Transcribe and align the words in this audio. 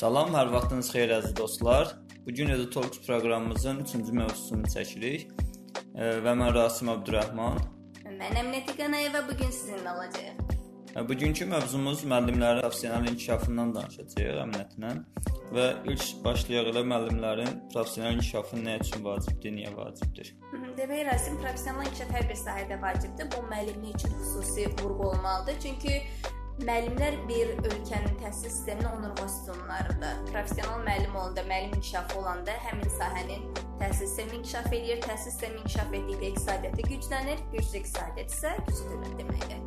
Salam, 0.00 0.30
hər 0.32 0.48
vaxtınız 0.48 0.88
xeyir 0.94 1.10
əziz 1.12 1.32
dostlar. 1.36 1.90
Bu 2.24 2.32
gün 2.32 2.48
Edu 2.48 2.70
Talks 2.72 3.02
proqramımızın 3.04 3.82
3-cü 3.82 4.14
mövzusunu 4.16 4.70
çəkirik. 4.72 5.26
E, 5.92 6.06
və 6.24 6.32
mən 6.40 6.54
Rasim 6.56 6.88
Abdurrahman. 6.88 7.60
Mən 8.06 8.38
Əminə 8.40 8.62
Qanayeva 8.78 9.20
bu 9.28 9.36
gün 9.42 9.52
sizinlə 9.52 9.92
olacağıq. 9.92 10.56
E, 10.96 11.04
bugünkü 11.10 11.50
mövzumuz 11.52 12.06
müəllimlərin 12.14 12.64
professional 12.64 13.12
inkişafından 13.12 13.74
danışacağıq 13.76 14.40
Əminətlə. 14.46 14.94
Və 15.58 15.68
ilk 15.92 16.08
başlayaq 16.24 16.72
elə 16.72 16.86
müəllimlərin 16.94 17.54
professional 17.74 18.16
inkişafı 18.16 18.64
nə 18.64 18.80
üçün 18.80 19.04
vacibdir, 19.04 19.56
niyə 19.60 19.76
vacibdir? 19.76 20.34
Demək, 20.80 21.06
Rasim 21.12 21.36
professional 21.44 21.84
inkişaf 21.84 22.16
hər 22.16 22.28
bir 22.32 22.44
sahədə 22.46 22.80
vacibdir. 22.88 23.28
Bu 23.36 23.44
müəllimlik 23.52 24.00
üçün 24.00 24.16
xüsusi 24.22 24.70
vurğu 24.80 25.10
olmalıdır. 25.12 25.60
Çünki 25.66 26.00
Müəllimlər 26.60 27.14
bir 27.24 27.54
ölkənin 27.64 28.18
təhsil 28.20 28.50
sisteminin 28.52 28.88
onurğa 28.90 29.28
sütunlarıdır. 29.28 30.18
Professional 30.32 30.82
müəllim 30.84 31.14
olanda, 31.16 31.40
müəllim 31.48 31.76
inkişafı 31.76 32.18
olanda 32.18 32.56
həmin 32.66 32.90
sahənin 32.98 33.46
təhsil 33.80 34.04
sistemi 34.04 34.36
inkişaf 34.36 34.72
edir, 34.72 35.00
təhsil 35.06 35.30
sistemi 35.30 35.60
inkişaf 35.62 35.94
etdikcə 35.98 36.28
iqtisadiyyatı 36.28 36.84
güclənir, 36.90 37.40
güclü 37.54 37.80
iqtisadiyyat 37.80 38.34
isə 38.36 38.52
güclənir 38.68 39.14
deməkdir. 39.22 39.62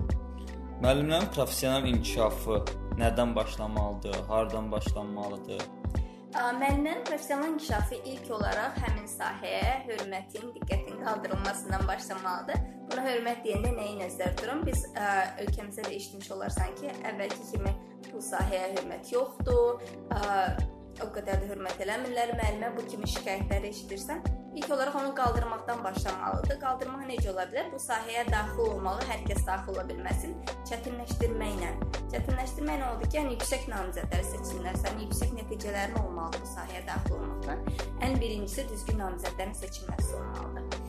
Müəllimlərin 0.83 1.31
professional 1.33 1.89
inkişafı 1.89 2.61
nədən 3.01 3.35
başlamalıdır, 3.35 4.19
hardan 4.27 4.71
başlanmalıdır? 4.71 5.65
Müəllimlərin 6.33 7.03
professional 7.05 7.51
inkişafı 7.51 7.95
ilk 8.09 8.29
olaraq 8.33 8.77
həmin 8.81 9.05
sahəyə 9.09 9.73
hörmətin, 9.85 10.47
diqqətin 10.55 11.03
qaldırılmasından 11.05 11.85
başlamalıdır. 11.87 12.63
Buna 12.89 13.03
hörmət 13.05 13.43
deyəndə 13.45 13.73
nəyi 13.77 13.99
nəzərdə 13.99 14.31
tuturam? 14.39 14.63
Biz 14.65 14.81
ə, 14.97 15.11
ölkəmizdə 15.45 15.85
də 15.85 15.91
eşitmiş 15.93 16.31
olarsan 16.33 16.73
ki, 16.79 16.89
əvvəlki 17.11 17.49
kimi 17.51 17.73
bu 18.09 18.21
sahəyə 18.25 18.71
hörmət 18.79 19.13
yoxdur. 19.13 19.85
Ə, 20.09 20.23
o 21.05 21.11
qədər 21.13 21.43
də 21.43 21.51
hörmət 21.51 21.85
eləmirlər 21.85 22.33
müəllimə. 22.39 22.73
Bu 22.79 22.87
kimi 22.89 23.11
şikayətləri 23.13 23.69
eşidirsən, 23.69 24.25
ilk 24.55 24.71
olaraq 24.71 24.95
onu 24.95 25.15
qaldırmaqdan 25.15 25.83
başlamalıdır. 25.83 26.59
Qaldırmaq 26.61 27.03
necə 27.09 27.31
ola 27.31 27.45
bilər? 27.49 27.69
Bu 27.73 27.79
sahəyə 27.81 28.23
daxil 28.31 28.61
olmalı, 28.67 29.05
hər 29.09 29.23
kəs 29.27 29.45
daxil 29.47 29.73
ola 29.73 29.85
bilməsin. 29.89 30.35
Çətinləşdirməklə. 30.69 31.71
Çətinləşdirməklə 32.13 32.89
oldu 32.91 33.09
ki, 33.09 33.17
yəni 33.19 33.35
yüksək 33.35 33.67
namizədlər 33.71 34.25
seçsinlər. 34.29 34.79
Sənin 34.85 35.05
yüksək 35.07 35.35
nəticələrin 35.39 35.99
olmalıdır 36.03 36.45
bu 36.45 36.51
sahəyə 36.53 36.83
daxil 36.89 37.17
olmaqda. 37.19 37.57
Ən 38.05 38.17
birincisi 38.21 38.67
düzgün 38.69 39.01
namizədlərin 39.01 39.55
seçilməsi 39.61 40.17
olmalıdır. 40.19 40.81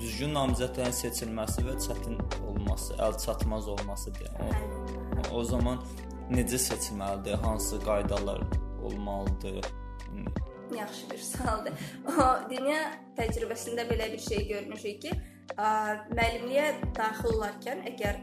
Düzgün 0.00 0.32
namizədlərin 0.36 0.96
seçilməsi 0.96 1.66
və 1.66 1.76
çətin 1.86 2.22
olması, 2.48 2.96
əl 3.04 3.18
çatmaz 3.20 3.68
olması 3.68 4.14
deyə. 4.16 4.32
O, 4.40 5.40
o 5.40 5.44
zaman 5.44 5.82
necə 6.32 6.58
seçilməlidir? 6.70 7.36
Hansı 7.44 7.80
qaydalar 7.84 8.40
olmalıdır? 8.82 9.60
Yaxşı 10.76 11.10
bir 11.10 11.18
sualdır. 11.18 11.72
O 12.08 12.26
dünya 12.50 12.80
təcrübəsində 13.18 13.86
belə 13.90 14.12
bir 14.12 14.22
şey 14.22 14.46
görmüşük 14.48 15.00
ki, 15.02 15.14
müəllimliyə 15.58 16.66
daxil 16.96 17.32
olarkən 17.34 17.82
əgər 17.90 18.20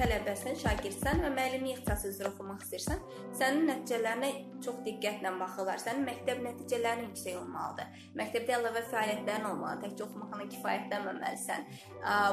tələbəsən, 0.00 0.56
şagirdsən 0.62 1.20
və 1.24 1.30
müəllimlik 1.34 1.76
ixtisası 1.76 2.08
üzrə 2.14 2.30
oxumaq 2.30 2.62
istəyirsən, 2.64 3.02
sənin 3.36 3.68
nəticələrinə 3.68 4.30
çox 4.64 4.80
diqqətlə 4.86 5.34
baxırlar. 5.42 5.82
Sənin 5.82 6.08
məktəb 6.08 6.40
nəticələrin 6.46 7.10
yüksək 7.10 7.36
olmalıdır. 7.42 8.00
Məktəbdə 8.22 8.56
əlavə 8.56 8.84
fəaliyyətlərin 8.94 9.50
olmalıdır. 9.52 9.90
Təkcə 9.90 10.06
oxumaqla 10.08 10.48
kifayətlənməməlisən. 10.56 11.70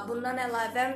Bundan 0.07 0.43
əlavə 0.47 0.87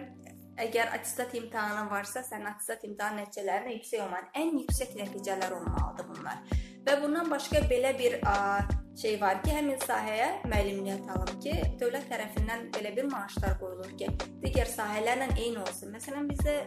Əgər 0.61 0.91
attestat 0.93 1.31
imtahanın 1.39 1.87
varsa, 1.89 2.21
sənin 2.27 2.49
attestat 2.49 2.83
imtahan 2.85 3.15
nəticələrinə 3.21 3.71
yüksək 3.77 4.01
olmalı. 4.03 4.27
Ən 4.37 4.57
yüksək 4.59 4.97
nəticələr 4.99 5.55
olmalıdır 5.55 6.09
bunlar. 6.09 6.41
Və 6.85 6.95
bundan 7.01 7.29
başqa 7.29 7.61
belə 7.69 7.91
bir 7.97 8.17
a, 8.25 8.63
şey 9.01 9.19
var 9.21 9.41
ki, 9.43 9.51
həmin 9.53 9.77
sahəyə 9.85 10.29
müəllimlik 10.49 11.03
atalım 11.03 11.37
ki, 11.43 11.53
dövlət 11.81 12.07
tərəfindən 12.09 12.71
belə 12.75 12.95
bir 12.97 13.09
maaşlar 13.11 13.59
qoyulur 13.61 13.93
ki, 13.99 14.09
digər 14.41 14.69
sahələrlə 14.69 15.29
eyni 15.35 15.61
olsun. 15.61 15.93
Məsələn, 15.93 16.27
bizdə 16.31 16.57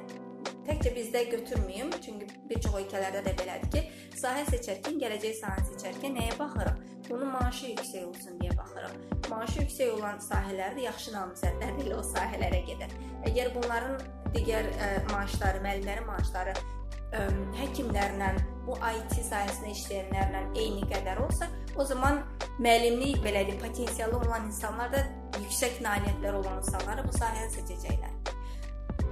təkcə 0.65 0.95
bizdə 0.95 1.25
götürməyim, 1.33 1.91
çünki 2.05 2.29
bir 2.49 2.63
çox 2.63 2.79
ölkələrdə 2.81 3.25
də 3.27 3.35
belədir 3.41 3.71
ki, 3.75 3.83
sahə 4.21 4.47
seçərkən, 4.53 5.01
gələcək 5.03 5.37
sahəni 5.41 5.73
seçərkən 5.73 6.17
nəyə 6.21 6.39
baxırıq? 6.39 6.81
Bunun 7.11 7.35
maaşı 7.35 7.75
yüksək 7.75 8.07
olsun 8.07 8.39
deyə 8.41 8.55
baxırıq. 8.57 8.95
Maaşı 9.29 9.61
yüksək 9.65 9.93
olan 9.99 10.23
sahələrdə 10.25 10.87
yaxşı 10.87 11.13
namizədlər 11.19 11.79
ilə 11.85 11.99
o 11.99 12.07
sahələrə 12.15 12.63
gedir. 12.71 12.95
Əgər 13.29 13.53
bunların 13.59 13.99
digər 14.37 14.71
ə, 14.79 14.91
maaşları, 15.13 15.61
müəllimlərin 15.67 16.09
maaşları 16.09 16.55
ə, 16.55 17.27
həkimlərlə, 17.61 18.33
bu 18.67 18.77
IT 18.79 19.19
sahəsində 19.27 19.73
işləyənlərlə 19.75 20.43
eyni 20.61 20.87
qədər 20.91 21.21
olsa, 21.25 21.49
o 21.77 21.85
zaman 21.85 22.23
müəllimlik 22.59 23.21
belədir, 23.25 23.59
potensialı 23.61 24.21
olan 24.21 24.49
insanlar 24.49 24.93
da 24.95 25.03
yüksək 25.41 25.81
nailiyyətlər 25.85 26.39
olan 26.41 26.61
insanları 26.63 27.05
bu 27.07 27.17
sahəni 27.19 27.51
seçəcəklər. 27.57 28.15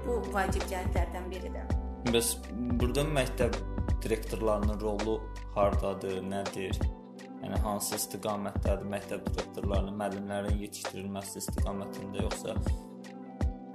Bu 0.06 0.18
vacib 0.34 0.64
cəhətlərdən 0.70 1.28
biridir. 1.30 1.76
Bəs 2.10 2.34
burada 2.80 3.04
məktəb 3.06 3.58
direktorlarının 4.02 4.80
rolu 4.80 5.20
hardadır, 5.54 6.18
nədir? 6.26 6.78
Yəni 7.42 7.58
hansı 7.64 7.98
istiqamətdədir 7.98 8.88
məktəb 8.90 9.26
direktorlarının 9.28 9.98
müəllimlərin 9.98 10.58
yetişdirilməsi 10.62 11.40
istiqamətində 11.42 12.22
yoxsa 12.28 12.56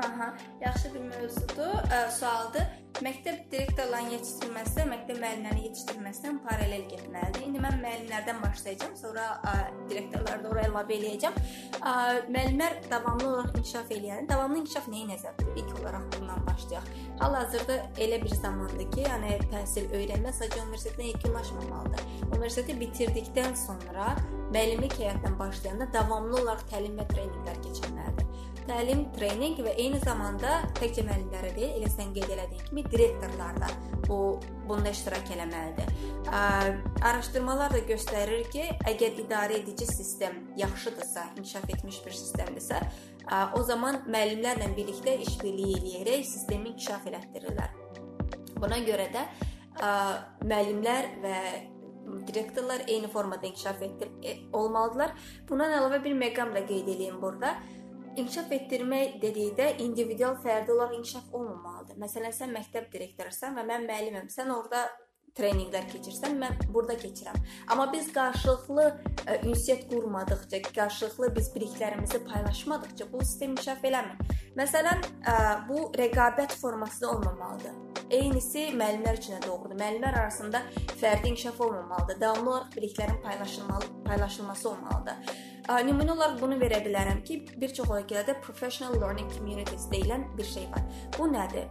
Aha, 0.05 0.27
yaxşı 0.61 0.93
bir 0.93 1.01
mövzudur, 1.09 1.73
ə, 1.89 2.11
sualdır. 2.13 2.65
Məktəb 3.05 3.43
direktorlarının 3.51 4.15
yetişdirilməsi 4.15 4.83
məktəb 4.89 5.19
müəllimlərinin 5.21 5.65
yetişdirilməsindən 5.67 6.37
paralel 6.41 6.85
getməlidir. 6.89 7.43
İndi 7.45 7.59
mən 7.61 7.75
müəllimlərdən 7.83 8.39
başlayacağam, 8.41 8.95
sonra 8.97 9.25
ə, 9.45 9.51
direktorları 9.91 10.41
da 10.41 10.49
ora 10.49 10.63
əlavə 10.65 10.95
eləyəcəm. 10.95 11.37
Ə, 11.77 11.91
müəllimlər 12.33 12.79
davamlı 12.89 13.27
olaraq 13.29 13.59
inkişaf 13.61 13.93
eləyən, 13.93 14.25
davamlı 14.31 14.63
inkişaf 14.63 14.87
nəyi 14.89 15.11
nəzərdə 15.11 15.43
tutur? 15.43 15.59
İlk 15.61 15.81
olaraq 15.81 16.07
bundan 16.15 16.47
başlayaq. 16.47 16.87
Hal-hazırda 17.21 17.75
elə 18.07 18.21
bir 18.23 18.33
zamandır 18.41 18.89
ki, 18.95 19.03
yəni 19.05 19.35
təhsil 19.51 19.93
öyrənmə 19.99 20.33
sadəcə 20.39 20.63
universitetdən 20.65 21.11
yekunlaşmamalıdır. 21.11 22.07
Universiteti 22.31 22.79
bitirdikdən 22.81 23.53
sonra 23.67 24.15
müəllimlik 24.55 24.97
həyatından 24.97 25.37
başlayanda 25.43 25.91
davamlı 25.93 26.41
olaraq 26.41 26.65
təlim 26.73 26.97
və 26.97 27.05
treninqlər 27.13 27.61
keçirməlidir 27.67 28.26
təlim, 28.67 29.03
treninq 29.15 29.61
və 29.65 29.73
eyni 29.79 29.99
zamanda 30.03 30.59
təkcə 30.77 31.03
müəllimlərə 31.07 31.51
deyil, 31.55 31.73
elə 31.79 31.91
sən 31.91 32.13
qeyd 32.15 32.33
elədiyin 32.35 32.65
kimi 32.69 32.83
direktorlar 32.91 33.59
da 33.61 33.69
bu 34.07 34.17
bunda 34.67 34.91
iştirak 34.93 35.31
eləməlidir. 35.35 35.91
Ə, 36.27 36.41
araşdırmalar 37.09 37.75
da 37.75 37.83
göstərir 37.89 38.47
ki, 38.53 38.65
əgər 38.91 39.21
idarə 39.23 39.59
edici 39.61 39.87
sistem 39.89 40.41
yaxşıdırsa, 40.59 41.29
inkişaf 41.37 41.69
etmiş 41.77 42.01
bir 42.05 42.17
sistemdirsə, 42.19 42.81
ə, 43.23 43.41
o 43.57 43.63
zaman 43.67 44.03
müəllimlərlə 44.07 44.73
birlikdə 44.77 45.15
işbirliyi 45.27 45.79
eləyərək 45.79 46.27
sistemi 46.27 46.73
inkişaf 46.73 47.07
elətdirirlər. 47.11 47.73
Buna 48.57 48.83
görə 48.83 49.09
də 49.15 49.25
ə, 49.79 49.95
müəllimlər 50.43 51.11
və 51.23 51.41
direktorlar 52.27 52.81
eyni 52.87 53.07
formada 53.07 53.47
inkişaf 53.47 53.81
etdir 53.81 54.09
e, 54.23 54.37
olmalıdırlar. 54.53 55.11
Bundan 55.49 55.73
əlavə 55.79 55.99
bir 56.03 56.15
məqam 56.15 56.53
da 56.55 56.63
qeyd 56.65 56.87
edeyim 56.95 57.21
burada. 57.21 57.55
İnkişaf 58.17 58.51
etdirmək 58.55 59.19
dedikdə 59.21 59.67
individual 59.83 60.39
fərdi 60.41 60.71
olaraq 60.73 60.95
inkişaf 60.97 61.33
olmamalıdır. 61.37 61.99
Məsələn, 62.01 62.33
sən 62.33 62.49
məktəb 62.55 62.87
direktorusan 62.89 63.53
və 63.53 63.65
mən 63.67 63.83
müəlliməm. 63.85 64.31
Sən 64.33 64.49
orada 64.49 64.87
treninqlər 65.37 65.85
keçirsən, 65.91 66.33
mən 66.41 66.55
burada 66.73 66.95
keçirəm. 66.97 67.35
Amma 67.69 67.85
biz 67.93 68.07
qarşılıqlı 68.15 68.85
ə, 68.87 69.35
e, 69.35 69.35
ünsiyyət 69.51 69.85
qurmadıqca, 69.91 70.61
qarşılıqlı 70.73 71.29
biz 71.35 71.51
biliklərimizi 71.53 72.23
paylaşmadıqca 72.25 73.05
bu 73.11 73.21
sistem 73.21 73.53
inkişaf 73.53 73.85
eləmir. 73.85 74.33
Məsələn, 74.57 75.05
ə, 75.05 75.35
e, 75.35 75.35
bu 75.69 75.83
rəqabət 76.01 76.57
forması 76.61 77.05
da 77.05 77.11
olmamalıdır. 77.11 77.75
Eynisi 78.17 78.71
müəllimlər 78.79 79.19
üçün 79.19 79.37
də 79.37 79.43
doğrudur. 79.45 79.77
Müəllimlər 79.77 80.17
arasında 80.23 80.63
fərdi 80.95 81.35
inkişaf 81.35 81.61
olmamalıdır. 81.61 82.21
Davamlı 82.21 82.49
olaraq 82.49 82.73
biliklərin 82.79 83.21
paylaşılmalı, 83.21 83.91
paylaşılması 84.09 84.69
olmalıdır. 84.69 85.37
Nümunə 85.67 86.13
olaraq 86.13 86.37
bunu 86.39 86.55
verə 86.61 86.77
bilərəm 86.85 87.17
ki, 87.27 87.35
bir 87.59 87.73
çox 87.75 87.89
ölkələrdə 87.91 88.37
professional 88.39 88.93
learning 89.01 89.27
communities 89.33 89.89
deyilən 89.91 90.23
bir 90.37 90.47
şey 90.47 90.63
var. 90.71 90.85
Bu 91.17 91.27
nədir? 91.27 91.67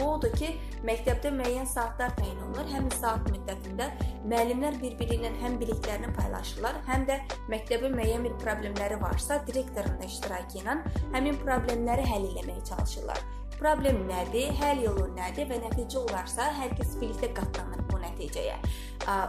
Bu 0.00 0.08
odur 0.16 0.34
ki, 0.34 0.48
məktəbdə 0.88 1.30
müəyyən 1.36 1.70
saatlar 1.70 2.16
təyin 2.18 2.40
olunur. 2.42 2.66
Həmin 2.72 2.90
saat 2.98 3.30
müddətində 3.30 3.92
müəllimlər 4.26 4.80
bir-biri 4.82 5.20
ilə 5.20 5.30
həm 5.44 5.54
biliklərini 5.62 6.10
paylaşırlar, 6.18 6.82
həm 6.90 7.06
də 7.06 7.20
məktəbin 7.52 7.94
müəyyən 7.94 8.26
bir 8.26 8.34
problemləri 8.42 8.98
varsa, 8.98 9.38
direktorun 9.46 10.00
da 10.02 10.10
iştirakı 10.10 10.64
ilə 10.64 10.80
həmin 11.14 11.38
problemləri 11.46 12.10
həll 12.10 12.26
etməyə 12.32 12.66
çalışırlar. 12.74 13.22
Problem 13.58 14.02
nədir, 14.08 14.52
həll 14.60 14.82
yolu 14.84 15.06
nədir 15.16 15.48
və 15.50 15.60
nəticə 15.64 15.98
olarsa 16.02 16.50
hər 16.56 16.74
kəs 16.78 16.96
birlikdə 17.00 17.32
qatlanır 17.36 17.84
bu 17.90 18.00
nəticəyə. 18.02 18.56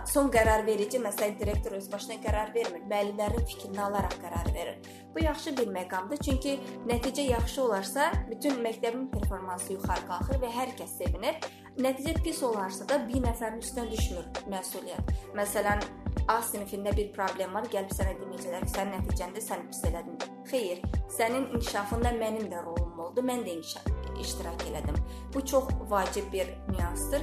Son 0.09 0.31
qərar 0.33 0.65
verici 0.67 0.99
məsələn 1.01 1.37
direktor 1.39 1.77
öz 1.77 1.89
başına 1.91 2.17
qərar 2.23 2.53
vermir, 2.55 2.83
müəllimlərin 2.89 3.45
fikrini 3.49 3.81
alaraq 3.83 4.17
qərar 4.23 4.49
verir. 4.55 4.79
Bu 5.13 5.23
yaxşı 5.23 5.53
bir 5.57 5.69
məqamdır, 5.75 6.23
çünki 6.25 6.57
nəticə 6.89 7.27
yaxşı 7.29 7.63
olarsa 7.63 8.09
bütün 8.31 8.59
məktəbin 8.65 9.07
performansı 9.13 9.77
yuxarı 9.77 10.07
qalxır 10.09 10.41
və 10.43 10.51
hər 10.57 10.73
kəs 10.79 10.97
sevinir. 10.99 11.39
Nəticə 11.77 12.17
pis 12.25 12.41
olarsa 12.43 12.87
da 12.89 12.99
bir 13.07 13.23
nəfərin 13.23 13.61
üstünə 13.61 13.87
düşmür 13.91 14.27
məsuliyyət. 14.51 15.15
Məsələn, 15.37 15.85
A 16.27 16.41
sinifində 16.43 16.91
bir 16.91 17.13
problem 17.15 17.53
var, 17.55 17.69
gəlib 17.71 17.93
sənə 17.95 18.17
deməyəcəklər 18.19 18.65
ki, 18.65 18.71
sənin 18.73 18.97
nəticəndə 18.97 19.43
sən 19.45 19.61
pis 19.69 19.79
elədin. 19.87 20.17
Xeyr, 20.49 20.81
sənin 21.15 21.47
inkişafında 21.53 22.11
mənim 22.19 22.49
də 22.51 22.65
rolum 22.65 22.99
oldu, 23.05 23.23
mən 23.23 23.45
də 23.47 23.53
inkişaf 23.55 23.87
iştirak 24.21 24.63
elədim. 24.69 24.97
Bu 25.33 25.45
çox 25.45 25.63
vacib 25.89 26.33
bir 26.33 26.47
nüansdır. 26.69 27.21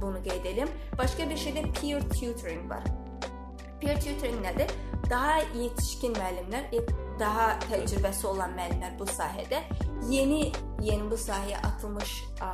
Bunu 0.00 0.22
qeyd 0.22 0.44
edim. 0.44 0.68
Başqa 0.98 1.30
bir 1.30 1.36
şey 1.36 1.52
də 1.52 1.62
peer 1.80 2.08
tutoring 2.10 2.70
var. 2.70 2.84
Peer 3.80 4.00
tutoring 4.00 4.40
nədir? 4.44 4.70
Daha 5.10 5.38
yetişkin 5.54 6.14
müəllimlər, 6.14 6.90
daha 7.20 7.46
təcrübəsi 7.68 8.26
olan 8.26 8.52
müəllimlər 8.58 8.98
bu 8.98 9.06
sahədə 9.08 9.62
yeni 10.10 10.52
yeni 10.82 11.10
bu 11.10 11.16
sahəyə 11.16 11.62
atılmış 11.70 12.12
ə, 12.44 12.50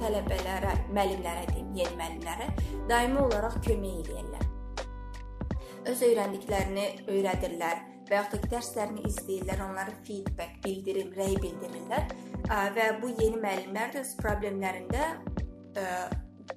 tələbələrə, 0.00 0.72
müəllimlərə 0.94 1.44
deyim, 1.52 1.74
yeni 1.76 2.00
müəllimlərə 2.00 2.48
daimi 2.88 3.20
olaraq 3.26 3.60
kömək 3.66 4.00
edirlər 4.04 4.48
öz 5.88 6.02
öyrəndiklərini 6.04 6.86
öyrədirlər 7.08 7.84
və 8.08 8.18
yaxud 8.18 8.42
da 8.42 8.50
dərslərini 8.56 9.04
izləyirlər, 9.08 9.62
onlara 9.64 9.94
feedback, 10.06 10.58
bildirim, 10.64 11.12
rəy 11.16 11.36
bildirirlər 11.40 12.10
və 12.50 12.88
bu 13.02 13.12
yeni 13.14 13.38
müəllimlər 13.38 13.94
də 13.94 14.04
problemlərində 14.18 15.06
ə, 15.78 15.86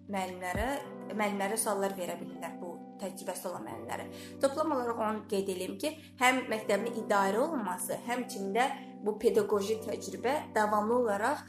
müəllimlərə 0.09 0.67
müəllimlərə 1.13 1.57
suallar 1.59 1.93
verə 1.97 2.15
bilirlər 2.19 2.55
bu 2.61 2.73
təcrübəsi 3.01 3.47
olan 3.49 3.65
müəllimlərə. 3.67 4.05
Toplam 4.41 4.73
olaraq 4.75 5.01
onu 5.05 5.23
qeyd 5.31 5.49
edim 5.55 5.77
ki, 5.81 5.91
həm 6.21 6.45
məktəbin 6.51 6.99
idarə 7.03 7.41
olunması, 7.43 7.99
həmçində 8.07 8.69
bu 9.03 9.17
pedaqoji 9.21 9.81
təcrübə 9.83 10.35
davamlı 10.55 10.99
olaraq 11.01 11.43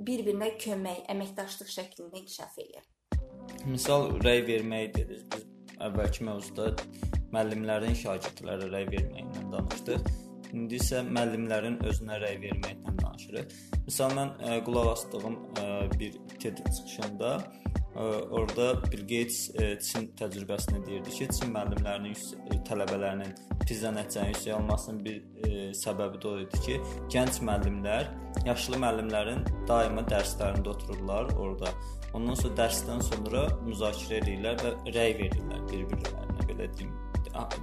bir-birinə 0.00 0.54
kömək, 0.60 1.04
əməkdaşlıq 1.12 1.70
şəklində 1.76 2.22
inkişaf 2.22 2.58
edir. 2.64 2.84
Misal 3.68 4.08
rəy 4.24 4.42
vermək 4.48 4.94
dedik. 4.96 5.26
Biz 5.34 5.46
əvvəlki 5.86 6.26
mövzuda 6.28 6.70
müəllimlərin 7.34 7.96
şagirdlərə 8.00 8.70
rəy 8.72 8.88
verməyindən 8.96 9.52
danışdıq. 9.54 10.10
İndi 10.50 10.80
isə 10.80 11.04
müəllimlərin 11.06 11.78
özünə 11.86 12.18
rəy 12.24 12.40
verməkdən 12.42 13.00
danışırıq. 13.20 13.56
Məsələn, 13.86 14.14
mən 14.16 14.30
ə, 14.38 14.54
e, 14.56 14.62
qulaq 14.64 14.92
asdığım 14.94 15.36
ə, 15.60 15.64
e, 15.64 15.98
bir 15.98 16.16
TED 16.40 16.58
çıxışında 16.58 17.30
ə, 17.36 17.42
e, 17.94 18.04
orada 18.30 18.66
Bill 18.90 19.02
Gates 19.02 19.50
ə, 19.54 19.78
Çin 19.80 20.10
təcrübəsini 20.18 20.84
deyirdi 20.86 21.10
ki, 21.10 21.28
Çin 21.38 21.52
müəllimlərinin 21.54 22.16
ə, 22.16 22.60
tələbələrinin 22.68 23.34
pizza 23.66 23.92
nəticənin 23.94 24.34
yüksək 24.34 24.56
olmasının 24.56 25.04
bir 25.04 25.20
ə, 25.20 25.70
səbəbi 25.76 26.22
də 26.22 26.30
o 26.30 26.36
idi 26.44 26.62
ki, 26.66 26.80
gənc 27.12 27.40
müəllimlər 27.44 28.10
yaşlı 28.46 28.80
müəllimlərin 28.80 29.44
daima 29.68 30.06
dərslərində 30.08 30.74
otururlar 30.74 31.34
orada 31.36 31.74
Ondan 32.10 32.34
sonra 32.34 32.56
dərsdən 32.58 33.04
sonra 33.06 33.44
müzakirə 33.62 34.16
edirlər 34.18 34.56
və 34.58 34.72
rəy 34.96 35.12
verirlər 35.20 35.60
bir-birlərinə, 35.70 36.46
belə 36.48 36.66
deyim. 36.74 36.90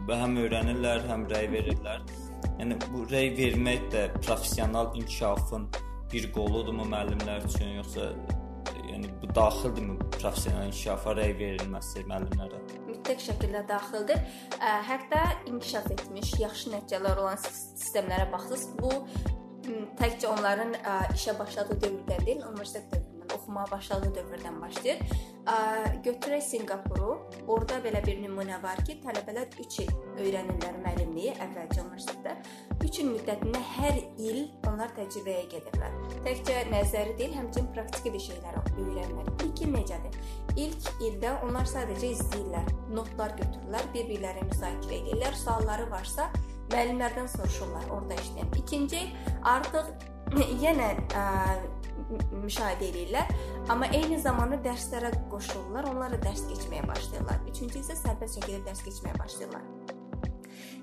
Həm 0.07 0.37
öyrənirlər, 0.39 1.03
həm 1.09 1.25
rəy 1.27 1.49
verirlər. 1.51 2.05
Yəni 2.57 2.77
bu 2.89 3.03
rəy 3.11 3.31
vermək 3.37 3.87
də 3.93 4.07
professional 4.17 4.95
inkişafın 4.97 5.67
bir 6.11 6.27
qoludurmu 6.33 6.87
müəllimlər 6.89 7.45
üçün, 7.45 7.75
yoxsa 7.77 8.09
yəni 8.87 9.11
bu 9.21 9.29
daxildirmi 9.35 9.97
professional 10.17 10.65
inkişafa 10.71 11.13
rəy 11.19 11.33
verilməsi 11.37 12.05
müəllimlərə? 12.09 12.61
Mütləq 12.87 13.21
şəkildə 13.27 13.61
daxildir. 13.69 14.23
Hətta 14.89 15.23
inkişaf 15.51 15.91
etmiş, 15.97 16.33
yaxşı 16.41 16.73
nəticələr 16.73 17.21
olan 17.23 17.37
sistemlərə 17.45 18.31
baxsız, 18.33 18.69
bu 18.81 18.91
təkcə 19.99 20.31
onların 20.31 20.77
işə 21.13 21.37
başladığı 21.37 21.77
dövrdən 21.83 22.25
deyil, 22.25 22.41
universitet 22.47 22.87
dövründə 22.93 23.35
oxumağa 23.35 23.65
başladığı 23.71 24.11
dövrdən 24.15 24.61
başlayır. 24.61 24.97
Götürək 26.03 26.43
Sinqapuru. 26.43 27.11
Orda 27.47 27.77
belə 27.83 27.99
bir 28.05 28.17
nümunə 28.23 28.57
var 28.63 28.79
ki, 28.87 28.93
tələbələr 29.03 29.47
3 29.59 29.79
il 29.83 29.91
öyrənirlər 30.23 30.75
müəllimliyi 30.83 31.06
əvvəlcə 31.45 31.83
universitetdə. 31.83 32.35
3 32.83 33.01
il 33.03 33.09
müddətində 33.13 33.61
hər 33.77 33.99
il 34.17 34.39
onlar 34.69 34.91
təcrübəyə 34.97 35.45
gedirlər. 35.53 35.95
Təkcə 36.25 36.63
nəzəri 36.71 37.15
deyil, 37.19 37.37
həmçinin 37.37 37.71
praktiki 37.75 38.13
bir 38.13 38.25
şeylər 38.27 38.57
öyrənirlər. 38.77 39.31
İlk 39.45 39.61
il 39.65 39.73
necədir? 39.73 40.19
İlk 40.57 40.91
ildə 41.07 41.33
onlar 41.45 41.69
sadəcə 41.69 42.11
izləyirlər, 42.15 42.69
notlar 42.93 43.33
götürürlər, 43.39 43.89
bir-birləri 43.93 44.45
müzakirə 44.49 45.01
edirlər, 45.01 45.37
sualları 45.37 45.89
varsa 45.91 46.29
müəllimlərdən 46.71 47.29
soruşurlar 47.35 47.89
orada 47.93 48.19
işləyən. 48.21 48.53
İkinci 48.61 49.03
artıq 49.55 49.91
yenə 50.63 50.93
ə, 51.15 51.25
müşahidə 52.43 52.89
edirlər, 52.91 53.35
amma 53.71 53.89
eyni 53.95 54.19
zamanda 54.21 54.59
dərslərə 54.65 55.11
qoşulurlar, 55.31 55.89
onlar 55.91 56.15
da 56.15 56.21
dərs 56.27 56.45
keçməyə 56.51 56.87
başlayırlar. 56.87 57.43
Üçüncü 57.51 57.83
isə 57.83 57.99
sərbəst 57.99 58.39
şəkildə 58.39 58.65
dərs 58.69 58.83
keçməyə 58.87 59.19
başlayırlar. 59.21 59.86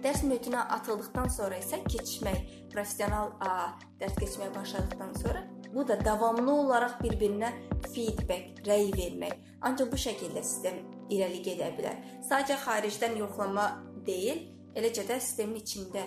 Dərs 0.05 0.23
mühitinə 0.27 0.65
atıldıqdan 0.77 1.31
sonra 1.33 1.59
isə 1.61 1.81
keçmək, 1.89 2.41
professional 2.73 3.35
a, 3.41 3.73
dərs 4.01 4.17
keçməyə 4.21 4.55
başladıqdan 4.55 5.15
sonra 5.23 5.45
bu 5.75 5.89
da 5.89 5.97
davamlı 6.05 6.53
olaraq 6.53 7.01
bir-birinə 7.03 7.51
feedback, 7.95 8.61
rəy 8.67 8.93
vermək. 8.95 9.41
Ancaq 9.67 9.91
bu 9.91 9.99
şəkildə 9.99 10.43
sistem 10.43 10.79
irəli 11.11 11.41
gedə 11.43 11.73
bilər. 11.75 11.99
Sadəcə 12.29 12.61
xaricdən 12.63 13.19
yoxlama 13.19 13.67
deyil, 14.07 14.45
eləcə 14.79 15.07
də 15.09 15.19
sistemin 15.19 15.59
içində 15.63 16.05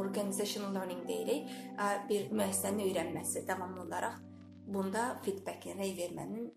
organizational 0.00 0.72
learning 0.74 1.04
deyirik, 1.08 1.52
bir 2.08 2.30
müəssisənin 2.32 2.86
öyrənməsi 2.86 3.44
davamlı 3.48 3.84
olaraq 3.84 4.16
bunda 4.70 5.20
feedback, 5.24 5.66
rəy 5.76 5.92
vermənin 5.98 6.48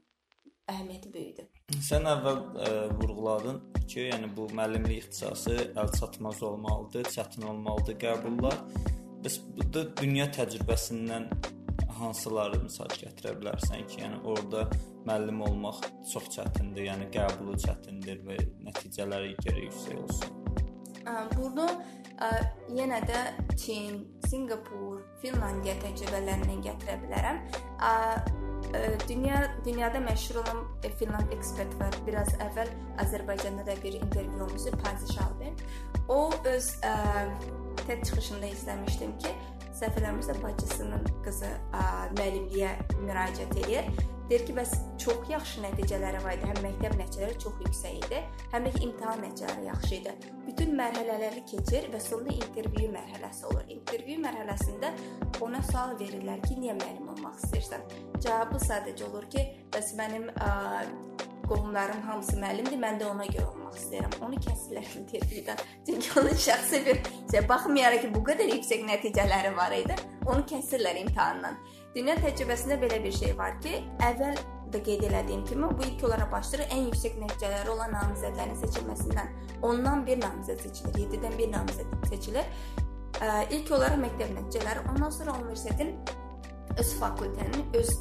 əhəmiyyəti 0.71 1.11
böyükdür. 1.13 1.47
Sən 1.83 2.07
əvvəl 2.07 2.39
ə, 2.39 2.67
e, 2.67 2.83
vurğuladın 2.99 3.59
ki, 3.81 4.07
yəni 4.09 4.29
bu 4.37 4.47
müəllimlik 4.55 5.03
ixtisası 5.03 5.55
əlçatmaz 5.79 6.43
olmalıdır, 6.47 7.09
çətin 7.15 7.47
olmalıdır 7.49 7.97
qəbullar. 8.03 8.59
Bəs 9.23 9.39
burada 9.55 9.85
dünya 9.99 10.27
təcrübəsindən 10.35 11.27
hansıları 11.97 12.61
misal 12.63 12.89
gətirə 12.95 13.35
bilərsən 13.39 13.87
ki, 13.89 14.01
yəni 14.03 14.21
orada 14.27 14.67
müəllim 15.07 15.43
olmaq 15.47 15.83
çox 16.11 16.31
çətindir, 16.37 16.87
yəni 16.89 17.09
qəbulu 17.13 17.57
çətindir 17.65 18.23
və 18.27 18.39
nəticələri 18.69 19.35
gərək 19.43 19.67
yüksək 19.67 19.99
olsun. 20.03 20.39
Burada 21.35 21.67
yenə 22.71 23.01
də 23.03 23.19
Çin, 23.59 23.99
Sinqapur, 24.29 25.03
Finlandiya 25.21 25.75
təcrübələrindən 25.83 26.63
gətirə 26.63 26.97
bilərəm. 27.03 27.43
Dünya 29.07 29.51
dünyada 29.65 29.97
məşhur 29.97 30.35
olan 30.43 30.63
e, 30.83 30.89
Finland 30.89 31.31
ekspert 31.31 31.75
var. 31.79 31.95
Biraz 32.07 32.33
əvvəl 32.41 32.69
Azərbaycanda 33.03 33.65
da 33.67 33.75
bir 33.83 33.93
intervyu 33.93 34.43
olmuşdu, 34.43 34.77
Pazi 34.83 35.13
Şalben. 35.13 35.53
O 36.09 36.31
öz 36.45 36.69
ə, 36.83 36.93
TED 37.87 38.03
çıxışında 38.05 38.49
izləmişdim 38.55 39.13
ki, 39.23 39.35
səhv 39.79 39.99
eləmirəmsə 40.01 40.35
bacısının 40.43 41.07
qızı 41.25 41.51
ə, 41.51 41.85
müəllimliyə 42.17 42.73
müraciət 43.05 43.55
edir 43.65 43.87
Deyir 44.29 44.45
ki, 44.47 44.53
bəs 44.55 44.71
çox 45.03 45.29
yaxşı 45.29 45.63
nəticələri 45.65 46.21
var 46.23 46.37
idi. 46.37 46.47
Həm 46.51 46.61
məktəb 46.63 46.95
nəticələri 46.99 47.39
çox 47.43 47.57
yüksək 47.65 47.97
idi, 47.99 48.21
həm 48.53 48.67
də 48.67 48.71
ki, 48.75 48.83
imtahan 48.87 49.19
nəticələri 49.25 49.67
yaxşı 49.67 49.93
idi. 49.97 50.13
Bütün 50.47 50.71
mərhələləri 50.79 51.43
keçir 51.49 51.89
və 51.93 51.99
sonda 52.03 52.31
intervyu 52.37 52.87
mərhələsi 52.93 53.49
olur. 53.51 53.65
İntervyu 53.75 54.21
mərhələsində 54.23 54.93
ona 55.43 55.59
sual 55.67 55.97
verirlər 55.99 56.39
ki, 56.47 56.55
niyə 56.61 56.77
müəllim 56.79 57.11
olmaq 57.17 57.43
istəyirsən? 57.43 57.83
Cavabı 58.23 58.63
sadəcə 58.63 59.09
olur 59.09 59.27
ki, 59.33 59.45
bəs 59.75 59.91
mənim 59.99 60.31
ə, 60.37 60.53
qohumlarım 61.49 62.01
hamısı 62.07 62.39
müəllimdir, 62.39 62.79
mən 62.79 62.99
də 63.01 63.07
ona 63.11 63.27
görə 63.27 63.49
olmaq 63.51 63.77
istəyirəm. 63.77 64.17
Onu 64.25 64.39
kəsirlər 64.47 64.89
intervyudan. 65.01 65.63
Çünki 65.85 66.19
onun 66.19 66.41
şəxsi 66.47 66.83
bir 66.85 67.01
şey 67.31 67.47
baxmayaraq 67.49 68.05
ki, 68.05 68.11
bu 68.15 68.23
qədər 68.31 68.55
yüksək 68.55 68.85
nəticələri 68.87 69.55
var 69.57 69.75
idi, 69.75 69.97
onu 70.25 70.45
kəsirlər 70.49 71.01
imtahandan. 71.03 71.59
Dünya 71.93 72.15
təcrübəsində 72.17 72.79
belə 72.81 72.97
bir 73.03 73.13
şey 73.13 73.35
var 73.37 73.59
ki, 73.61 73.75
əvvəl 74.01 74.39
də 74.73 74.79
qeyd 74.81 75.03
elədiyim 75.11 75.43
kimi 75.45 75.67
bu 75.77 75.83
ilk 75.85 76.07
olaraq 76.07 76.31
başlayır 76.31 76.71
ən 76.73 76.87
yüksək 76.87 77.19
nəticələri 77.21 77.69
olan 77.69 77.93
namizədlərin 77.93 78.57
seçilməsindən. 78.63 79.29
Ondan 79.69 80.01
bir 80.07 80.17
namizəd 80.23 80.63
seçilir, 80.65 80.95
7-dən 81.03 81.37
bir 81.37 81.51
namizəd 81.53 81.93
seçilir. 82.09 82.49
İlk 83.53 83.69
olaraq 83.77 84.01
məktəb 84.01 84.33
nəticələri, 84.39 84.87
ondan 84.89 85.13
sonra 85.13 85.35
universitetin 85.43 85.93
öz 86.81 86.95
fakültənin 86.97 87.77
öz 87.77 87.93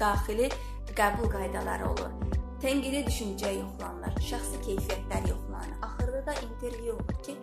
daxili 0.00 0.48
qəbul 0.96 1.28
qaydaları 1.36 1.90
olur. 1.90 2.16
Tənqidi 2.64 3.04
düşüncə 3.10 3.52
yoxlanılır, 3.58 4.16
şəxsi 4.24 4.62
keyfiyyətlər 4.64 5.28
yoxlanılır. 5.34 5.76
Axırda 5.84 6.26
da 6.30 6.40
intervyu 6.48 6.96
olur 6.96 7.22
ki, 7.28 7.36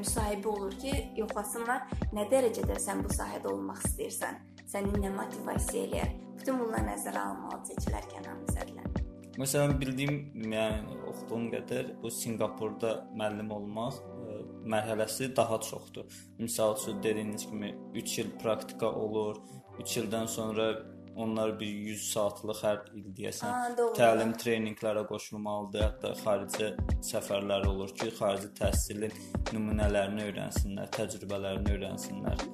müsahibə 0.00 0.48
olur 0.48 0.72
ki, 0.80 0.96
yoxlasınlar 1.20 1.84
nə 2.16 2.24
dərəcədə 2.32 2.80
sən 2.80 3.04
bu 3.04 3.12
sahədə 3.12 3.52
olmaq 3.52 3.84
istəyirsən 3.84 4.40
səni 4.70 5.00
nə 5.02 5.12
motivasiya 5.14 5.86
eləyər? 5.88 6.14
Bütün 6.38 6.60
bunlar 6.60 6.86
nəzərə 6.88 7.24
alınmalı 7.28 7.72
seçilərkən 7.72 8.26
namizədlər. 8.28 9.02
Məsələn, 9.34 9.72
bildiyim, 9.80 10.18
yəni 10.52 10.96
oxuduğum 11.10 11.48
qədər 11.50 11.94
bu 12.02 12.10
Sinqapurda 12.14 12.92
müəllim 13.18 13.50
olmaq 13.54 13.96
ə, 13.98 14.36
mərhələsi 14.70 15.32
daha 15.34 15.58
çoxdur. 15.68 16.06
Məsəl 16.38 16.76
üçün 16.78 17.02
dediyiniz 17.02 17.48
kimi 17.50 17.72
3 17.98 18.18
il 18.22 18.30
praktika 18.42 18.92
olur. 18.92 19.40
3 19.82 19.96
ildən 20.04 20.30
sonra 20.30 20.68
onlar 21.16 21.60
bir 21.60 21.66
100 21.66 22.04
saatlıq 22.12 22.62
hər 22.62 22.80
il 22.98 23.10
deyəsən 23.18 23.50
Ha, 23.50 23.88
təlim 23.98 24.34
treninqlərə 24.38 25.02
qoşulmalıdır. 25.10 25.88
Hətta 25.88 26.14
xarici 26.22 26.70
səfərlər 27.10 27.66
olur 27.70 27.94
ki, 27.98 28.12
xarici 28.18 28.52
təhsilin 28.60 29.18
nümunələrini 29.52 30.28
öyrənsinlər, 30.28 30.94
təcrübələrini 30.98 31.74
öyrənsinlər. 31.74 32.46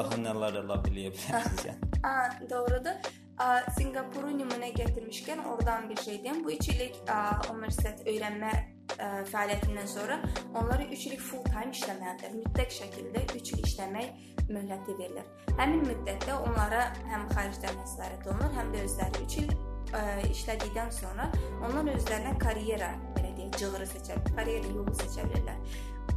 Daha 0.00 0.16
nələr 0.16 0.62
ələ 0.62 0.76
bilə 0.86 1.10
bilərsiniz 1.12 1.66
yəni. 1.68 1.88
A, 2.08 2.12
doğrudur. 2.48 3.08
A, 3.40 3.46
Sinqapuru 3.76 4.30
nümunə 4.32 4.70
gətirmişkən 4.72 5.42
oradan 5.44 5.90
bir 5.90 6.00
şey 6.00 6.22
deyim. 6.24 6.44
Bu 6.44 6.52
3 6.54 6.68
illik 6.72 6.96
a, 7.12 7.18
universitet 7.52 8.00
öyrənmə 8.08 8.52
ə, 8.96 9.08
fəaliyyətindən 9.28 9.90
sonra 9.92 10.16
onlara 10.54 10.86
3 10.86 11.06
illik 11.10 11.20
full 11.26 11.44
time 11.50 11.74
işləməlidir. 11.76 12.32
Mütləq 12.38 12.72
şəkildə 12.78 13.26
3 13.36 13.52
il 13.56 13.66
işləmək 13.68 14.48
möhləti 14.48 14.96
verilir. 15.02 15.28
Həmin 15.60 15.84
müddətdə 15.90 16.38
onlara 16.48 16.86
həm 17.12 17.28
xaricdən 17.34 17.76
məsləhət 17.82 18.28
olunur, 18.32 18.56
həm 18.56 18.72
də 18.72 18.86
özləri 18.88 19.24
3 19.28 19.38
il 19.44 19.52
ə, 19.52 20.04
işlədikdən 20.30 20.96
sonra 20.96 21.28
onlar 21.60 21.92
özlərinə 21.92 22.38
karyera 22.40 22.94
belə 23.18 23.34
deyək, 23.36 23.60
cığırı 23.60 23.92
seçə, 23.92 24.20
karyera 24.32 24.76
yolu 24.78 24.96
seçə 25.04 25.28
bilirlər. 25.28 25.60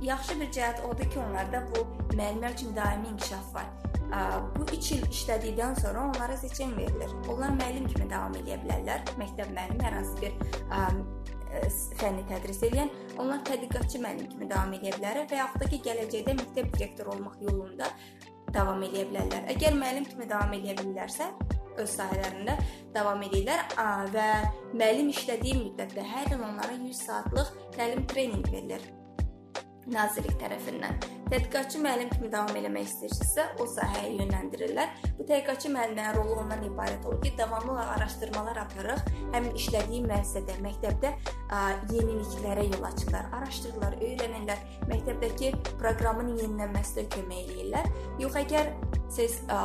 Yaxşı 0.03 0.35
bir 0.39 0.49
cəhət 0.51 0.81
odur 0.83 1.07
ki, 1.07 1.19
onlarda 1.19 1.63
bu 1.71 1.83
müəllimlər 2.11 2.53
üçün 2.57 2.75
daimi 2.75 3.07
inkişaf 3.13 3.53
var. 3.55 3.69
Bu 4.57 4.65
3 4.75 4.91
il 4.91 5.05
işlədikdən 5.07 5.79
sonra 5.79 6.03
onlara 6.09 6.37
seçim 6.37 6.77
verilir. 6.77 7.13
Onlar 7.31 7.53
müəllim 7.55 7.87
kimi 7.87 8.09
davam 8.11 8.35
edə 8.37 8.57
bilərlər. 8.65 9.05
Məktəb 9.21 9.53
müəllimi 9.55 9.85
hər 9.87 9.95
hansı 9.97 10.19
bir 10.21 10.35
fənni 12.01 12.25
tədris 12.29 12.59
edən, 12.67 12.91
onlar 13.17 13.41
tədqiqatçı 13.47 14.01
müəllim 14.03 14.27
kimi 14.33 14.49
davam 14.49 14.73
edə 14.75 14.91
bilər 14.97 15.23
və 15.31 15.39
yaxud 15.39 15.63
da 15.63 15.69
ki, 15.71 15.79
gələcəkdə 15.87 16.35
məktəb 16.41 16.71
direktoru 16.77 17.15
olmaq 17.15 17.37
yolunda 17.47 17.91
davam 18.53 18.83
edə 18.89 19.05
bilərlər. 19.09 19.47
Əgər 19.55 19.77
müəllim 19.77 20.09
kimi 20.09 20.27
davam 20.29 20.51
edə 20.57 20.75
bilirlərsə, 20.81 21.29
öz 21.77 21.89
sahələrində 21.89 22.57
davam 22.93 23.23
edirlər 23.25 23.63
və 24.13 24.27
müəllim 24.73 25.13
işlədiyi 25.13 25.61
müddətdə 25.61 26.03
hər 26.11 26.35
il 26.35 26.43
onlara 26.43 26.75
100 26.75 26.99
saatlıq 27.07 27.55
təlim 27.77 28.03
treninq 28.11 28.51
verilir. 28.51 28.83
Nazirlik 29.91 30.37
tərəfindən. 30.39 31.01
Tədqiqatçı 31.27 31.79
müəllim 31.81 32.11
kimi 32.13 32.29
davam 32.31 32.55
etmək 32.55 32.85
istəyirsinizsə, 32.87 33.45
o 33.59 33.65
sahəyə 33.67 34.11
yönləndirirlər. 34.19 34.93
Bu 35.17 35.25
tədqiqatçı 35.27 35.71
müəllimlərin 35.73 36.15
rolu 36.15 36.37
ondan 36.43 36.63
ibarət 36.67 37.07
olur 37.09 37.19
ki, 37.23 37.33
davamlı 37.39 37.73
olaraq 37.73 37.91
araşdırmalar 37.97 38.61
apararaq 38.63 39.11
həmin 39.33 39.57
işlədiyi 39.59 40.03
müəssisədə, 40.05 40.55
məktəbdə 40.63 41.11
ə, 41.11 41.61
yeniliklərə 41.91 42.67
yol 42.69 42.87
açırlar, 42.91 43.27
araşdırırlar, 43.39 43.99
öyrənirlər, 44.07 44.63
məktəbdəki 44.93 45.53
proqramın 45.81 46.31
yenilənməsinə 46.37 47.07
kömək 47.17 47.43
eləyirlər. 47.43 47.93
Yox 48.23 48.39
əgər 48.45 48.73
siz 49.11 49.41
ə, 49.51 49.59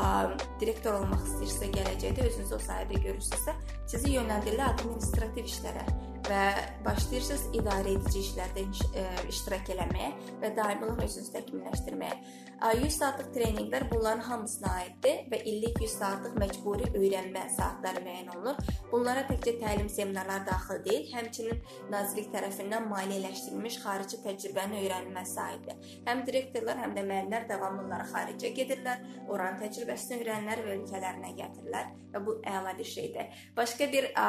direktor 0.59 1.03
olmaq 1.03 1.27
istəyirsinizsə, 1.31 1.73
gələcəkdə 1.79 2.31
özünüzü 2.33 2.59
o 2.59 2.63
sahədə 2.65 3.03
görürsinüzsə, 3.07 3.59
sizi 3.87 4.17
yönləndirirlər 4.17 4.73
administrativ 4.79 5.53
işlərə 5.53 5.85
və 6.29 6.43
başlayırsınız 6.85 7.45
idarə 7.57 7.95
edici 7.97 8.23
işlərdə 8.27 8.65
iş, 8.69 8.83
ə, 8.93 9.05
iştirak 9.31 9.71
eləməyə 9.75 10.11
və 10.43 10.51
daimi 10.57 10.87
olaraq 10.87 11.07
özünüzü 11.07 11.33
təkmilləşdirməyə. 11.37 12.19
Ə, 12.59 12.73
100 12.83 12.97
saatlıq 12.99 13.31
treninqlər 13.37 13.87
bunların 13.93 14.25
hamısına 14.27 14.73
aiddir 14.83 15.23
və 15.33 15.41
illik 15.53 15.81
100 15.83 15.97
saatlıq 16.03 16.39
məcburi 16.43 16.91
öyrənmə 16.99 17.45
saatları 17.57 18.03
müəyyən 18.05 18.33
olunur. 18.35 18.61
Bunlara 18.93 19.25
təkcə 19.31 19.57
təlim 19.63 19.89
seminarları 19.93 20.47
daxil 20.49 20.83
deyil, 20.87 21.07
həmçinin 21.15 21.63
nazirlik 21.93 22.33
tərəfindən 22.35 22.89
maliyyələşdirilmiş 22.93 23.81
xarici 23.85 24.23
təcrübənin 24.25 24.83
öyrənilməsi 24.83 25.39
aiddir. 25.45 25.93
Həm 26.09 26.25
direktorlar, 26.29 26.81
həm 26.85 26.97
də 26.99 27.05
müəllimlər 27.09 27.49
davamlı 27.51 27.87
olaraq 27.87 28.13
xaricə 28.15 28.53
gedirlər, 28.57 29.05
oranın 29.29 29.63
təcrübəsini 29.65 30.21
öyrənirlər 30.23 30.65
və 30.67 30.75
ölkələrinə 30.79 31.37
gətirirlər 31.39 31.95
və 32.15 32.25
bu 32.27 32.41
əla 32.57 32.75
bir 32.79 32.91
şeydir. 32.97 33.39
Başqa 33.57 33.89
bir 33.93 34.11
ə, 34.15 34.27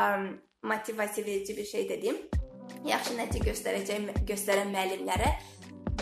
motivasiya 0.64 1.26
verici 1.26 1.58
bir 1.58 1.66
şey 1.66 1.90
dedim. 1.90 2.22
Yaxşı 2.86 3.18
nəticə 3.18 3.50
göstərəcək 3.50 4.24
göstərən 4.30 4.72
müəllimlərə 4.74 5.34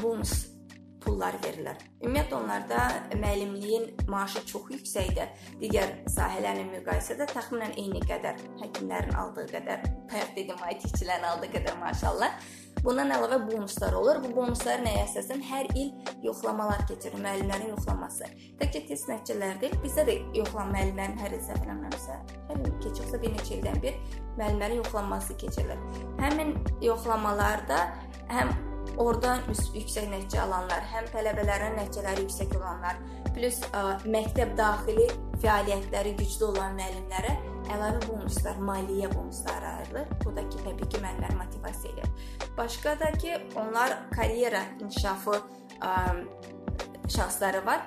bonus 0.02 0.48
pullar 1.08 1.38
verilir. 1.44 1.78
Ümumiyyətlə 2.04 2.36
onlarda 2.36 2.82
müəllimliyin 3.16 3.88
maaşı 4.12 4.44
çox 4.50 4.68
yüksəkdir. 4.76 5.32
Digər 5.62 5.94
sahələrlə 6.12 6.68
müqayisədə 6.74 7.30
təxminən 7.32 7.78
eyni 7.80 8.02
qədər 8.10 8.42
həkimlərin 8.62 9.16
aldığı 9.22 9.48
qədər, 9.54 9.86
dedim, 10.36 10.64
IT-çilərin 10.74 11.30
aldığı 11.32 11.52
qədər 11.56 11.80
maşallah. 11.82 12.36
Bundan 12.84 13.12
əlavə 13.16 13.40
bonuslar 13.48 13.96
olur. 13.98 14.20
Bu 14.24 14.34
bonuslar 14.36 14.84
nəyə 14.86 15.06
əsasən 15.06 15.42
hər 15.50 15.70
il 15.76 15.92
yoxlamalar 16.26 16.84
keçirir, 16.90 17.18
müəllimlərin 17.24 17.74
yoxlaması. 17.74 18.30
Təkcə 18.62 18.84
test 18.92 19.10
nəticələri 19.12 19.62
deyil, 19.64 19.80
bizdə 19.84 20.06
də 20.08 20.18
yoxlama 20.38 20.76
müəllimlərin 20.76 21.18
hər 21.24 21.36
il 21.38 21.44
səfərlənməmsə, 21.48 22.20
hər 22.52 22.64
il 22.64 22.78
keçirsə 22.86 23.22
bir 23.24 23.36
neçə 23.36 23.58
ildən 23.58 23.82
bir 23.84 24.00
müəllimlərin 24.38 24.82
yoxlanması 24.84 25.38
keçirilir. 25.42 25.82
Həmin 26.22 26.56
yoxlamalarda 26.86 27.84
həm 28.32 28.54
oradan 28.98 29.44
yüksək 29.50 30.08
nəticə 30.12 30.42
alanlar, 30.46 30.86
həm 30.94 31.10
tələbələrin 31.14 31.78
nəticələri 31.80 32.26
yüksək 32.26 32.56
olanlar, 32.58 33.00
plus 33.36 33.60
ə, 33.72 33.84
məktəb 34.08 34.56
daxili 34.58 35.08
fəaliyyətləri 35.44 36.16
güclü 36.18 36.50
olan 36.52 36.78
müəllimlərə 36.80 37.36
əlavə 37.76 38.02
bonuslar, 38.08 38.58
maliyyə 38.64 39.12
bonusları 39.14 39.74
ayrılır. 39.74 40.10
Bu 40.24 40.34
da 40.36 40.46
ki, 40.50 40.64
təbii 40.64 40.90
ki, 40.90 41.04
müəllimləri 41.04 41.38
motivasiya 41.42 41.94
edir. 41.94 42.50
Başqa 42.58 42.96
da 43.00 43.12
ki, 43.22 43.38
onlar 43.56 43.98
karyera 44.16 44.64
inkişafı 44.82 45.38
ə, 45.82 45.94
şansları 47.10 47.66
var. 47.66 47.86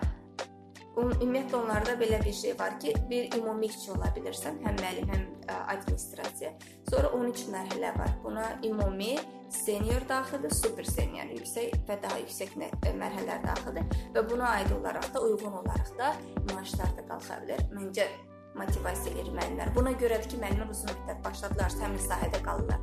Ümumiyyətlə 0.99 1.57
onlarda 1.57 1.93
belə 2.01 2.19
bir 2.25 2.35
şey 2.35 2.57
var 2.59 2.79
ki, 2.83 2.95
bir 3.11 3.37
ümumi 3.39 3.69
işçi 3.71 3.93
ola 3.95 4.09
bilirsən, 4.17 4.59
həm 4.65 4.81
müəllim, 4.81 5.13
həm 5.13 5.27
ə, 5.47 5.59
administrasiya. 5.75 6.51
Sonra 6.91 7.13
13 7.19 7.45
mərhələ 7.55 7.93
var. 7.99 8.17
Buna 8.25 8.49
ümumi, 8.67 9.13
senior 9.55 10.03
daxildir, 10.09 10.55
super 10.55 10.89
senior, 10.89 11.31
yüksək 11.37 11.79
və 11.89 12.01
daha 12.03 12.19
yüksək 12.25 12.57
mərhələlər 12.59 13.47
daxildir 13.47 14.03
və 14.17 14.27
buna 14.31 14.57
aid 14.59 14.75
olaraq 14.75 15.13
da 15.15 15.23
uyğun 15.29 15.61
olaraq 15.63 15.95
da 15.99 16.13
maaşlar 16.51 16.93
da 16.99 17.07
qalxa 17.13 17.39
bilər. 17.45 17.65
Məncə 17.77 18.11
motivasiya 18.59 19.15
edir 19.15 19.33
müəllimlər. 19.35 19.75
Buna 19.75 19.93
görədir 19.99 20.31
ki, 20.33 20.39
müəllimlər 20.43 20.71
uzun 20.75 20.91
müddət 20.91 21.21
başladılarsa 21.25 21.85
həmin 21.87 22.03
sahədə 22.03 22.43
qalırlar. 22.47 22.81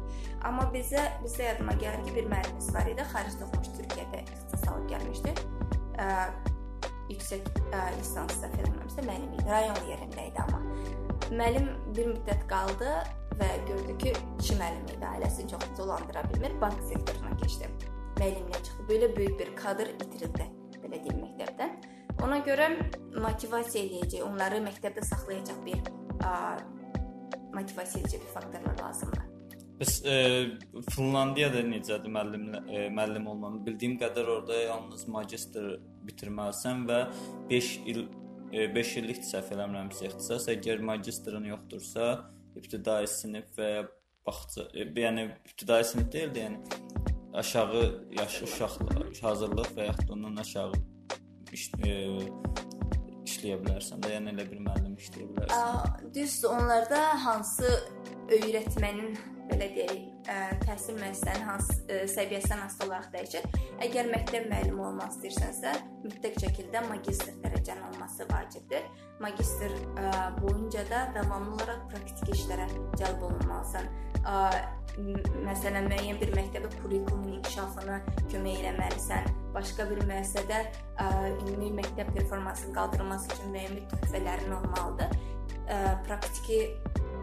Amma 0.48 0.68
bizə 0.74 1.04
bizə 1.24 1.52
yadıma 1.52 1.76
gəlir 1.82 2.06
ki, 2.08 2.14
bir 2.16 2.30
müəllimimiz 2.32 2.70
var 2.76 2.88
idi, 2.92 3.08
xaricdə 3.14 3.48
oxumuş, 3.50 3.74
Türkiyədə 3.82 4.22
ixtisas 4.24 4.70
alıb 4.72 4.94
gəlmişdi. 4.94 5.36
Ə, 6.00 6.08
yüksək 7.12 7.48
ə, 7.72 7.84
lisans 7.98 8.36
səhv 8.42 8.58
eləmirəmsə 8.62 9.06
müəllim 9.06 9.36
idi. 9.36 9.46
Rayon 9.50 9.80
yerində 9.90 10.26
idi 10.30 10.44
amma. 10.44 10.62
Müəllim 11.28 11.70
bir 11.98 12.10
müddət 12.14 12.46
qaldı 12.50 12.94
və 13.40 13.50
gördü 13.68 13.98
ki, 14.04 14.14
kişi 14.40 14.58
müəllim 14.62 14.88
idi, 14.96 15.06
ailəsini 15.12 15.52
çox 15.54 15.68
dolandıra 15.80 16.24
bilmir, 16.32 16.56
bank 16.62 16.80
sektoruna 16.90 17.36
keçdi. 17.42 17.70
Müəllimliyə 18.18 18.64
çıxdı. 18.64 18.88
Belə 18.92 19.12
böyük 19.18 19.40
bir 19.40 19.54
kadr 19.60 19.94
itirildi, 19.94 20.50
belə 20.82 21.04
deyim 21.04 21.24
məktəbdən. 21.26 21.78
Ona 22.26 22.42
görə 22.48 22.72
motivasiya 23.14 23.84
eləyəcək, 23.86 24.26
onları 24.26 24.64
məktəbdə 24.66 25.06
saxlayacaq 25.06 25.64
bir 25.68 25.92
ə, 26.26 26.34
motivasiya 27.54 28.04
edici 28.04 28.22
bir 28.24 28.32
faktorlar 28.40 28.80
lazımdır. 28.82 29.27
Bəs 29.78 30.00
e, 30.10 30.14
Finlandiyada 30.90 31.62
necədir 31.62 32.10
müəllim 32.10 32.46
e, 32.58 32.88
müəllim 32.90 33.28
olmanın? 33.30 33.60
Bildiyim 33.66 34.00
qədər 34.02 34.32
orada 34.34 34.58
yalnız 34.58 35.04
magistr 35.14 35.76
bitirməlisən 36.08 36.88
və 36.90 37.04
5 37.52 37.68
il 37.94 38.02
e, 38.52 38.66
5 38.74 38.96
illik 39.04 39.22
səhv 39.28 39.54
eləmirəmsə 39.54 40.10
ixtisas, 40.10 40.48
əgər 40.56 40.82
magistrın 40.88 41.46
yoxdursa, 41.52 42.10
ibtidai 42.58 43.04
sinif 43.12 43.54
və 43.60 43.70
ya 43.76 43.86
bağça, 44.26 44.66
e, 44.74 44.88
yəni 45.04 45.30
ibtidai 45.46 45.84
sinif 45.86 46.10
deyil 46.16 46.34
də, 46.34 46.48
yəni 46.48 47.06
aşağı 47.38 47.86
yaşlı 48.18 48.50
uşaqlar 48.50 49.08
hazırlıq 49.22 49.74
və 49.78 49.90
yaxud 49.92 50.10
da 50.10 50.14
ondan 50.18 50.42
aşağı 50.42 50.72
iş, 51.54 51.70
e, 51.86 51.96
işləyə 53.30 53.62
bilərsən 53.62 54.02
də, 54.02 54.16
yəni 54.18 54.34
elə 54.34 54.50
bir 54.50 54.66
müəllim 54.72 54.98
işləyə 55.06 55.30
bilərsən. 55.36 56.14
Düzdür, 56.18 56.50
onlarda 56.58 57.04
hansı 57.26 57.76
öyrətmənin 58.36 59.18
belə 59.48 59.68
deyək, 59.72 60.00
ə, 60.28 60.38
təhsil 60.66 60.98
müəssisəsinin 61.00 61.46
hansı 61.48 61.76
ə, 61.88 62.00
səviyyəsindən 62.12 62.64
asılı 62.66 62.88
olaraq 62.88 63.12
dəyişir. 63.14 63.46
Əgər 63.86 64.10
məktəb 64.12 64.48
müəllimi 64.52 64.84
olmaq 64.90 65.14
istəyirsənsə, 65.16 65.76
mütləq 66.04 66.40
şəkildə 66.44 66.82
magistr 66.90 67.38
dərəcənin 67.46 67.86
olması 67.92 68.28
vacibdir. 68.32 68.90
Magistr 69.24 69.72
ə, 69.72 70.12
boyunca 70.42 70.84
da 70.92 71.06
davamlı 71.16 71.56
olaraq 71.56 71.88
praktik 71.94 72.34
işlərə 72.36 72.68
cəlb 73.00 73.24
olunmalısan. 73.30 73.88
Ə, 74.28 74.36
məsələn 75.48 75.88
müəyyən 75.92 76.20
bir 76.20 76.34
məktəbə 76.36 76.72
kurrikulumun 76.82 77.38
inkişafına 77.38 78.02
kömək 78.32 78.68
etməlisən. 78.74 79.32
Başqa 79.56 79.88
bir 79.90 80.04
müəssisədə 80.10 80.60
ə, 81.00 81.08
ümumi 81.46 81.72
məktəb 81.80 82.12
performansının 82.18 82.76
qaldırılması 82.76 83.32
üçün 83.38 83.56
müəyyən 83.56 83.80
bir 83.80 83.90
töhfələrin 83.96 84.58
olmalıdır. 84.60 85.18
Ə, 85.68 85.78
praktiki 86.08 86.62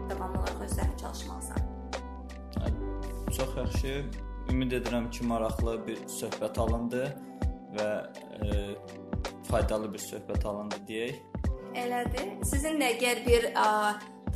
davamlı 0.09 0.39
olaraq 0.39 0.65
özlərini 0.67 0.97
çalışmalısan. 1.01 1.57
Çox 3.37 3.57
yaxşı. 3.57 3.93
Ümid 4.51 4.71
edirəm 4.77 5.09
ki, 5.11 5.25
maraqlı 5.25 5.79
bir 5.87 6.01
söhbət 6.11 6.59
alındı 6.61 7.05
və 7.75 7.89
e, 8.45 8.49
faydalı 9.49 9.93
bir 9.93 10.01
söhbət 10.03 10.45
alındı 10.45 10.81
deyək. 10.87 11.15
Elədir. 11.75 12.29
Sizin 12.47 12.77
də 12.79 12.91
əgər 12.95 13.23
bir 13.25 13.47
ə, 13.57 13.65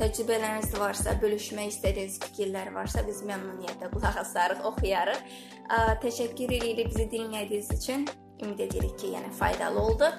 təcrübələriniz 0.00 0.74
varsa, 0.80 1.14
bölüşmək 1.22 1.70
istədiyiniz 1.72 2.18
fikirlər 2.26 2.72
varsa, 2.74 3.04
biz 3.06 3.22
məmnuniyyətlə 3.28 3.88
qulaq 3.94 4.20
asarıq, 4.24 4.60
oxuyarıq. 4.72 5.22
Ə, 5.70 5.80
təşəkkür 6.04 6.56
edirik 6.58 6.92
bizi 6.92 7.06
dinlədiyiniz 7.14 7.72
üçün. 7.78 8.06
Ümid 8.42 8.60
edirik 8.66 8.98
ki, 8.98 9.14
yəni 9.14 9.32
faydalı 9.38 9.80
oldu. 9.80 10.12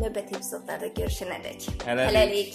Növbəti 0.00 0.34
epizodlarda 0.34 0.88
görüşənədək. 0.96 1.68
Hələlik. 1.84 2.08
Hələlik. 2.08 2.52